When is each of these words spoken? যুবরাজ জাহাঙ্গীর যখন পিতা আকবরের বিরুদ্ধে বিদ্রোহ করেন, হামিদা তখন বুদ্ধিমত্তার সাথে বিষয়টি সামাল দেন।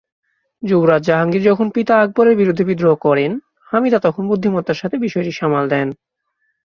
যুবরাজ 0.63 1.01
জাহাঙ্গীর 1.03 1.43
যখন 1.43 1.67
পিতা 1.69 1.93
আকবরের 1.99 2.35
বিরুদ্ধে 2.35 2.63
বিদ্রোহ 2.63 2.93
করেন, 2.97 3.31
হামিদা 3.69 3.99
তখন 3.99 4.23
বুদ্ধিমত্তার 4.27 4.79
সাথে 4.81 4.95
বিষয়টি 4.97 5.31
সামাল 5.31 5.65
দেন। 5.69 5.87